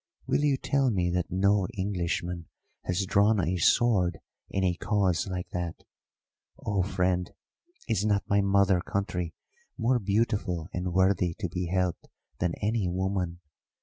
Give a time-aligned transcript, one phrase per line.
[0.25, 2.47] Will you tell me that no Englishman
[2.85, 4.17] has drawn a sword
[4.49, 5.83] in a cause like that?
[6.57, 7.29] Oh, friend,
[7.87, 9.35] is not my mother country
[9.77, 12.07] more beautiful and worthy to be helped
[12.39, 13.41] than any woman?